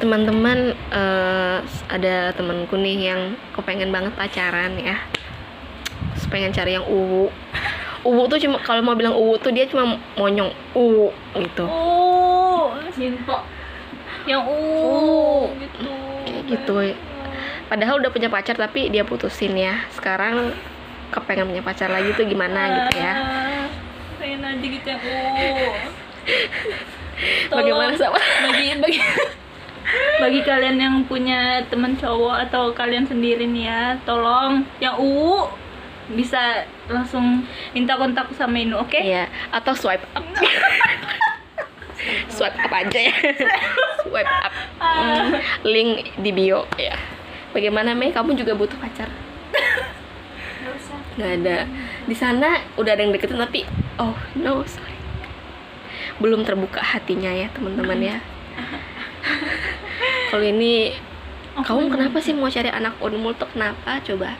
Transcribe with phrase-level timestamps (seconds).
[0.00, 1.58] Teman-teman eh,
[1.92, 3.20] ada temanku nih yang
[3.52, 4.96] kepengen banget pacaran ya.
[6.16, 7.28] Terus pengen cari yang uwu.
[8.04, 11.64] Uwu tuh cuma kalau mau bilang uwu tuh dia cuma monyong uwu gitu.
[11.64, 13.44] Oh, Cinta.
[14.24, 15.88] Yang uh gitu.
[16.24, 16.74] kayak gitu.
[17.68, 19.84] Padahal udah punya pacar tapi dia putusin ya.
[19.92, 20.52] Sekarang
[21.12, 23.14] kepengen punya pacar lagi tuh gimana gitu ya.
[23.14, 23.64] Ah,
[24.20, 25.00] Pengen aja gitu yang
[27.50, 28.18] bagaimana sama
[28.48, 29.00] bagi bagi
[30.22, 35.44] bagi kalian yang punya teman cowok atau kalian sendiri nih ya tolong yang u
[36.12, 40.20] bisa langsung minta kontak sama Inu oke Iya, atau swipe up.
[42.36, 43.16] swipe up aja ya.
[44.04, 44.52] swipe up.
[44.84, 46.92] Hmm, link di bio ya.
[47.56, 48.12] Bagaimana Mei?
[48.12, 49.08] Kamu juga butuh pacar?
[51.14, 51.64] Gak ada.
[52.04, 53.64] Di sana udah ada yang deketin tapi
[53.96, 54.93] oh no sorry.
[56.22, 58.16] Belum terbuka hatinya ya teman-teman ya.
[60.30, 60.94] Kalau ini
[61.54, 64.02] kamu kenapa sih mau cari anak unmul tuh kenapa?
[64.02, 64.34] Coba.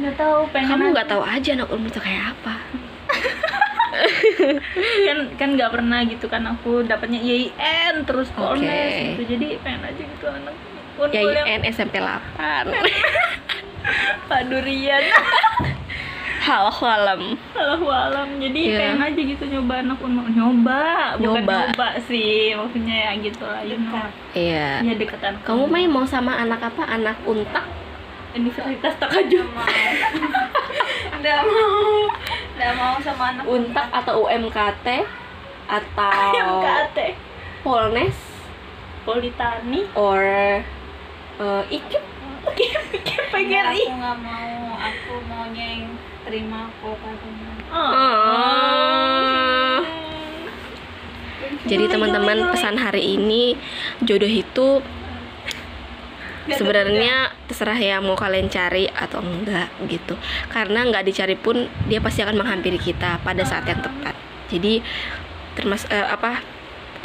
[0.00, 2.54] nggak tahu pengen Kamu nggak tahu aja anak unmul tuh kayak apa.
[5.06, 8.38] kan kan nggak pernah gitu kan aku dapatnya IAIN terus Oke.
[8.38, 12.70] polnes gitu jadi pengen aja gitu anak unmul Ya yang IN SMP 8.
[14.28, 15.02] Pak Durian
[16.40, 17.36] Halo alam.
[17.52, 17.76] Alah
[18.08, 18.78] alam jadi Iya.
[18.80, 20.80] pengen aja gitu nyoba anak unmul nyoba
[21.20, 21.56] bukan Nyoba.
[21.68, 24.08] nyoba sih maksudnya ya gitu lah you know.
[24.32, 24.80] Iya.
[24.80, 26.82] ya deketan Kamu main mau sama anak apa?
[26.88, 27.68] Anak untak?
[28.30, 29.42] Universitas Takajul
[31.12, 32.08] Nggak mau
[32.56, 34.86] Nggak mau sama anak Untak atau UMKT
[35.66, 36.98] atau MKT
[37.60, 38.16] Polnes
[39.04, 40.24] Politani or
[41.36, 42.00] uh, IKIP?
[43.28, 45.92] pengen Aku nggak mau Aku maunya yang
[46.26, 49.10] terima aku katanya Oh.
[51.70, 53.54] Jadi teman-teman pesan hari ini
[54.02, 54.82] jodoh itu
[56.50, 60.18] sebenarnya terserah ya mau kalian cari atau enggak gitu.
[60.50, 64.18] Karena nggak dicari pun dia pasti akan menghampiri kita pada saat yang tepat.
[64.50, 64.82] Jadi
[65.54, 66.42] termas eh, apa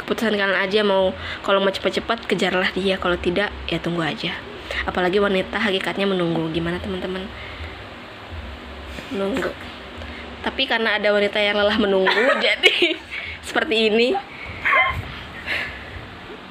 [0.02, 1.14] keputusan kalian aja mau
[1.46, 2.98] kalau mau cepat-cepat kejarlah dia.
[2.98, 4.34] Kalau tidak ya tunggu aja.
[4.82, 6.50] Apalagi wanita hakikatnya menunggu.
[6.50, 7.30] Gimana teman-teman
[9.14, 9.50] menunggu
[10.46, 12.94] tapi karena ada wanita yang lelah menunggu jadi
[13.42, 14.14] seperti ini.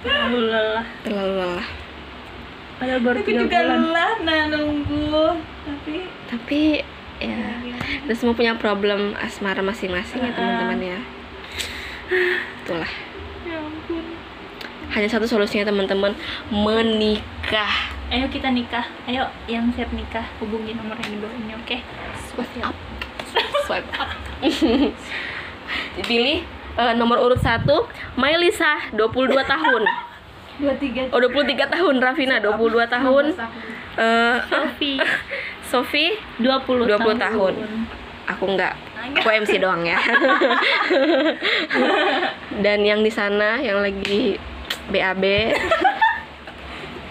[0.03, 0.85] Terlalu lelah.
[1.07, 1.67] Terlalu lelah.
[2.75, 3.71] Padahal baru tiga juga bulan.
[3.71, 5.39] lelah nah nunggu.
[5.63, 5.95] Tapi
[6.27, 6.61] tapi
[7.23, 7.39] ya
[8.03, 10.99] kita semua punya problem asmara masing-masing ya teman-teman ya.
[12.67, 12.91] Itulah.
[13.47, 14.03] Ya ampun.
[14.91, 16.19] Hanya satu solusinya teman-teman
[16.51, 18.85] menikah Ayo kita nikah.
[19.09, 21.77] Ayo yang siap nikah Hubungi nomor yang di bawah ini oke?
[22.29, 22.75] Swipe up.
[23.65, 24.09] Swipe up.
[25.97, 26.45] Dipilih
[26.77, 29.83] eh, nomor urut satu Mailisa 22 tahun.
[30.55, 33.25] Dua tiga oh 23 tahun Rafina 22 tahun.
[33.97, 34.93] Eh Sofi
[35.65, 36.05] Sofi
[36.39, 37.53] 20, 20 tahun.
[38.25, 38.73] aku enggak.
[39.21, 39.99] Aku MC doang ya.
[42.63, 44.37] Dan yang di sana yang lagi
[44.93, 45.23] BAB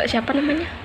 [0.09, 0.84] siapa namanya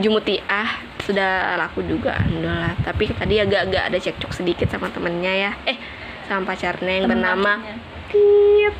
[0.00, 0.68] Jumutiah
[1.06, 2.74] sudah laku juga alhamdulillah.
[2.82, 5.52] Tapi tadi agak-agak ada cekcok sedikit sama temennya ya.
[5.68, 5.78] Eh
[6.26, 7.62] sama pacarnya yang bernama
[8.06, 8.74] Tip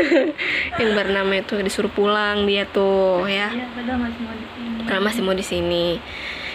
[0.80, 3.48] yang bernama itu disuruh pulang dia tuh ya.
[3.48, 4.84] Iya padahal masih mau di sini.
[4.84, 5.86] Karena masih mau di sini.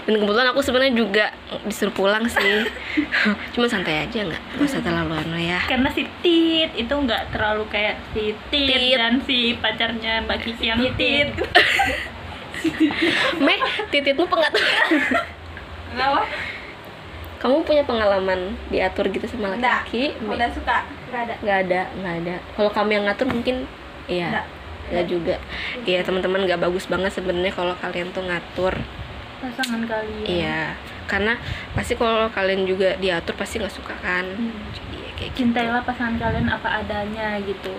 [0.02, 1.26] Dan kebetulan aku sebenarnya juga
[1.66, 2.66] disuruh pulang sih.
[3.54, 5.62] Cuma santai aja nggak nggak usah terlalu anu ya.
[5.66, 8.98] Karena si Tit itu nggak terlalu kayak si Tit, Tit.
[8.98, 11.30] dan si pacarnya Mbak Kiki yang Tit.
[13.46, 14.88] Meh tititmu pengaturan.
[15.92, 16.24] Kenapa?
[17.42, 20.14] kamu punya pengalaman diatur gitu sama laki-laki?
[20.22, 20.38] Me?
[20.38, 20.86] Udah suka?
[21.10, 21.36] Nggak ada.
[21.42, 22.36] Nggak ada nggak ada.
[22.54, 23.56] Kalau kamu yang ngatur mungkin
[24.06, 24.30] iya.
[24.30, 24.46] Nggak.
[24.94, 25.36] nggak juga.
[25.90, 28.78] Iya teman-teman nggak bagus banget sebenarnya kalau kalian tuh ngatur.
[29.42, 30.26] Pasangan kalian.
[30.30, 31.34] Iya karena
[31.72, 34.26] pasti kalau kalian juga diatur pasti nggak suka kan?
[34.28, 34.54] Hmm.
[34.92, 35.40] iya kayak gitu.
[35.44, 37.74] Cintailah pasangan kalian apa adanya gitu.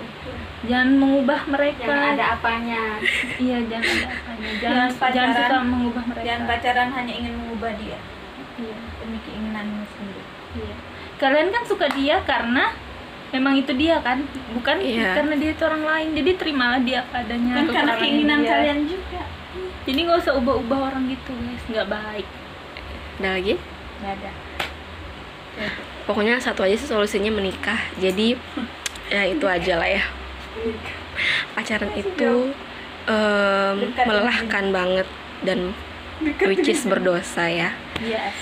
[0.62, 1.82] Jangan mengubah mereka.
[1.84, 2.82] Yang ada apanya.
[3.44, 4.48] Iya jangan ada apanya.
[4.52, 5.34] Jangan Jangan jangan pacaran.
[5.42, 6.24] suka mengubah mereka.
[6.24, 7.98] Jangan pacaran hanya ingin mengubah dia.
[8.54, 10.22] Iya, Demi keinginanmu sendiri.
[10.54, 10.74] Iya.
[11.16, 12.74] kalian kan suka dia karena
[13.30, 14.26] memang itu dia kan?
[14.52, 15.14] Bukan Iya.
[15.16, 16.08] karena dia itu orang lain.
[16.12, 18.50] Jadi terimalah dia apa adanya Kan karena keinginan dia.
[18.52, 19.22] kalian juga.
[19.82, 21.62] Jadi nggak usah ubah-ubah orang gitu guys.
[21.64, 22.26] Nggak baik
[23.20, 23.54] ada lagi?
[24.00, 24.30] Nggak ada.
[26.08, 27.78] Pokoknya satu aja sih solusinya menikah.
[28.00, 28.38] Jadi
[29.12, 30.02] ya itu aja lah ya.
[31.52, 32.54] Pacaran itu
[33.76, 34.04] Dekat.
[34.08, 35.08] melelahkan banget
[35.44, 35.76] dan
[36.48, 37.70] which is berdosa ya.
[38.00, 38.34] Yes.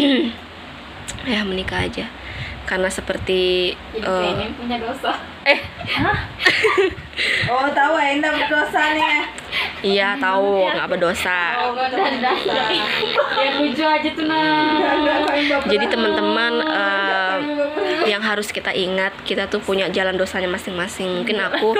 [1.24, 2.04] Ya menikah aja
[2.64, 5.12] karena seperti eh, punya dosa.
[7.46, 9.22] Oh tahu ya Indah berdosa nih ya.
[9.84, 11.38] iya tahu nggak berdosa
[11.86, 12.02] dosa.
[13.34, 14.80] Ya lucu aja tuh nah.
[15.68, 17.36] jadi teman-teman eh,
[18.08, 21.76] yang harus kita ingat kita tuh punya jalan dosanya masing-masing mungkin aku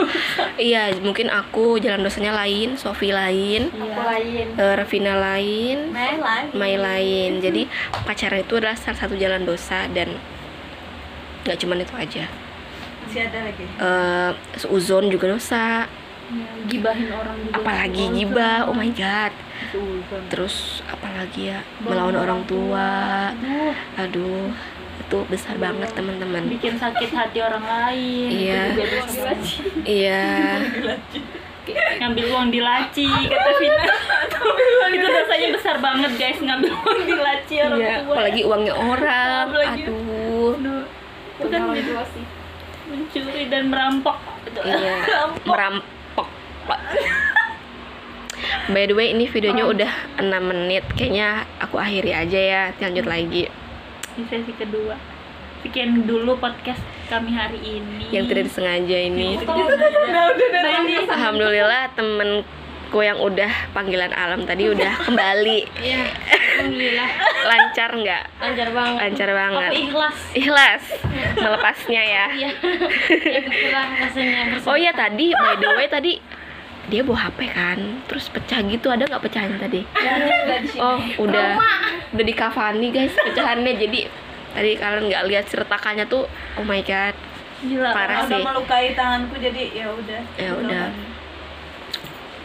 [0.54, 4.46] iya mungkin aku jalan dosanya lain Sofi lain Aku lain.
[4.54, 5.90] eh, Revina lain.
[6.54, 7.66] Mai lain jadi
[8.04, 10.14] pacaran itu adalah salah satu jalan dosa dan
[11.44, 12.24] nggak cuman itu aja.
[13.04, 13.64] Masih ada lagi.
[13.68, 15.84] eh seuzon juga dosa.
[16.24, 17.54] Ya, gibahin orang juga.
[17.60, 18.16] Apalagi dosa.
[18.16, 19.32] gibah oh my god.
[20.32, 21.60] Terus apalagi ya?
[21.78, 23.30] Melawan orang tua.
[23.30, 24.48] Aduh, aduh
[24.96, 26.48] itu besar banget teman-teman.
[26.48, 28.28] Bikin sakit hati orang lain.
[28.32, 28.62] Iya.
[29.84, 30.24] iya.
[32.00, 33.84] Ngambil uang di laci kata Vina.
[34.90, 38.12] Itu dosanya besar banget guys ngambil uang di laci orang iya tua.
[38.12, 39.44] apalagi uangnya orang.
[39.48, 40.52] Apalagi- aduh.
[40.56, 40.82] Aduh,
[41.34, 41.62] itu kan
[42.84, 44.16] mencuri dan merampok.
[44.62, 44.94] Iya
[45.42, 46.28] merampok.
[48.70, 50.84] by the way ini videonya udah 6 menit.
[50.94, 52.62] Kayaknya aku akhiri aja ya.
[52.78, 53.48] Lanjut lagi.
[54.14, 54.94] Di sesi kedua.
[55.64, 58.12] Sekian dulu podcast kami hari ini.
[58.12, 59.40] Yang tidak disengaja ini.
[59.40, 65.58] Tadi- alhamdulillah temenku yang udah panggilan alam tadi udah kembali.
[65.80, 66.04] Iya.
[66.64, 67.10] Alhamdulillah.
[67.44, 68.98] lancar nggak Lancar banget.
[68.98, 70.18] lancar banget Aku ikhlas.
[70.32, 70.82] ikhlas
[71.36, 72.50] melepasnya ya Iya.
[73.62, 76.12] Ya rasanya oh iya tadi by the way tadi
[76.84, 79.84] dia bawa HP kan terus pecah gitu ada nggak pecahan tadi
[80.76, 81.56] oh udah
[82.10, 84.00] udah di kafani guys pecahannya jadi
[84.50, 87.16] tadi kalian nggak lihat sertakannya tuh oh my god
[87.60, 88.42] gila Parah Udah sih.
[88.42, 90.20] melukai tanganku jadi ya udah.
[90.36, 90.84] Ya udah.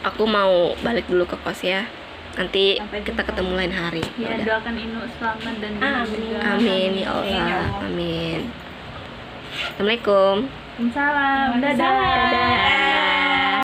[0.01, 1.83] aku mau balik dulu ke kos ya
[2.31, 3.29] nanti Sampai kita jumpa.
[3.29, 4.45] ketemu lain hari ya Ya udah.
[4.45, 6.07] doakan Inu selamat dan Amin.
[6.13, 6.37] juga.
[6.45, 8.39] amin ya Allah amin
[9.49, 12.31] assalamualaikum Waalaikumsalam dadah Waalaikumsalam.
[12.31, 12.98] dadah